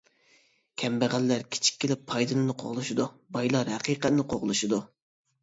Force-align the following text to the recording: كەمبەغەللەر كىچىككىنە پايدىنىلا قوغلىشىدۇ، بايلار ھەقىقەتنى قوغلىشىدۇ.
كەمبەغەللەر 0.83 1.45
كىچىككىنە 1.55 1.97
پايدىنىلا 2.13 2.57
قوغلىشىدۇ، 2.65 3.07
بايلار 3.37 3.71
ھەقىقەتنى 3.75 4.27
قوغلىشىدۇ. 4.35 4.83